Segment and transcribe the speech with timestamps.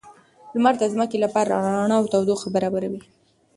[0.55, 3.01] لمر د ځمکې لپاره رڼا او تودوخه برابروي